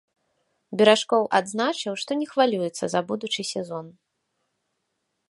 Беражкоў 0.79 1.23
адзначыў, 1.39 1.93
што 2.03 2.11
не 2.21 2.27
хвалюецца 2.31 2.85
за 2.95 2.99
будучы 3.13 3.41
сезон. 3.53 3.85